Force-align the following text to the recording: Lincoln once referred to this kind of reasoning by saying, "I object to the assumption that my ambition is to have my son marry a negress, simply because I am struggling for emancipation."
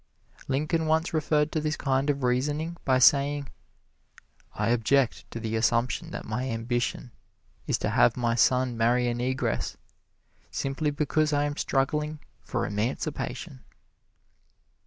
Lincoln 0.47 0.87
once 0.87 1.13
referred 1.13 1.51
to 1.51 1.61
this 1.61 1.77
kind 1.77 2.09
of 2.09 2.23
reasoning 2.23 2.75
by 2.85 2.97
saying, 2.97 3.49
"I 4.55 4.69
object 4.69 5.29
to 5.29 5.39
the 5.39 5.55
assumption 5.55 6.09
that 6.09 6.25
my 6.25 6.49
ambition 6.49 7.11
is 7.67 7.77
to 7.77 7.91
have 7.91 8.17
my 8.17 8.33
son 8.33 8.75
marry 8.75 9.07
a 9.07 9.13
negress, 9.13 9.75
simply 10.49 10.89
because 10.89 11.33
I 11.33 11.43
am 11.43 11.55
struggling 11.55 12.17
for 12.43 12.65
emancipation." 12.65 13.63